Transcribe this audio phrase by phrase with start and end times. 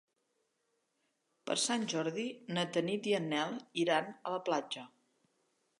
[1.49, 2.25] Per Sant Jordi
[2.57, 3.55] na Tanit i en Nel
[3.87, 4.91] iran a la platja.